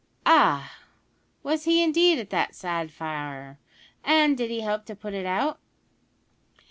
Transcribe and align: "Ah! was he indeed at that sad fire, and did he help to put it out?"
"Ah! 0.25 0.79
was 1.43 1.65
he 1.65 1.83
indeed 1.83 2.17
at 2.17 2.31
that 2.31 2.55
sad 2.55 2.91
fire, 2.91 3.59
and 4.03 4.35
did 4.35 4.49
he 4.49 4.61
help 4.61 4.83
to 4.85 4.95
put 4.95 5.13
it 5.13 5.27
out?" 5.27 5.59